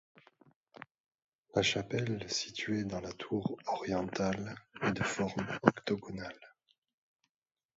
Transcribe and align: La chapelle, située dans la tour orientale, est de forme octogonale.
La 1.53 1.61
chapelle, 1.61 2.23
située 2.27 2.85
dans 2.85 3.01
la 3.01 3.13
tour 3.13 3.55
orientale, 3.67 4.55
est 4.81 4.93
de 4.93 5.03
forme 5.03 5.45
octogonale. 5.61 6.55